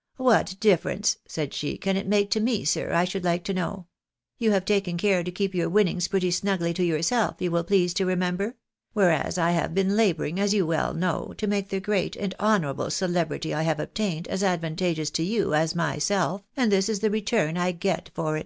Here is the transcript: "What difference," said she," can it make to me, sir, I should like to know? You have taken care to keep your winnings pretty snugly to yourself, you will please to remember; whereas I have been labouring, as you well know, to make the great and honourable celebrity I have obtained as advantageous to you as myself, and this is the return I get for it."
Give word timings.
"What 0.16 0.56
difference," 0.58 1.18
said 1.28 1.54
she," 1.54 1.78
can 1.78 1.96
it 1.96 2.08
make 2.08 2.28
to 2.32 2.40
me, 2.40 2.64
sir, 2.64 2.92
I 2.92 3.04
should 3.04 3.22
like 3.22 3.44
to 3.44 3.54
know? 3.54 3.86
You 4.36 4.50
have 4.50 4.64
taken 4.64 4.96
care 4.96 5.22
to 5.22 5.30
keep 5.30 5.54
your 5.54 5.68
winnings 5.68 6.08
pretty 6.08 6.32
snugly 6.32 6.74
to 6.74 6.82
yourself, 6.82 7.36
you 7.38 7.52
will 7.52 7.62
please 7.62 7.94
to 7.94 8.04
remember; 8.04 8.56
whereas 8.94 9.38
I 9.38 9.52
have 9.52 9.74
been 9.76 9.94
labouring, 9.96 10.40
as 10.40 10.52
you 10.52 10.66
well 10.66 10.92
know, 10.92 11.34
to 11.38 11.46
make 11.46 11.68
the 11.68 11.78
great 11.78 12.16
and 12.16 12.34
honourable 12.40 12.90
celebrity 12.90 13.54
I 13.54 13.62
have 13.62 13.78
obtained 13.78 14.26
as 14.26 14.42
advantageous 14.42 15.10
to 15.10 15.22
you 15.22 15.54
as 15.54 15.76
myself, 15.76 16.42
and 16.56 16.72
this 16.72 16.88
is 16.88 16.98
the 16.98 17.08
return 17.12 17.56
I 17.56 17.70
get 17.70 18.10
for 18.12 18.36
it." 18.36 18.44